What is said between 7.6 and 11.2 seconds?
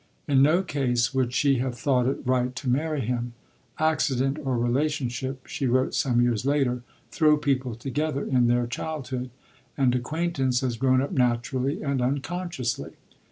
together in their childhood, and acquaintance has grown up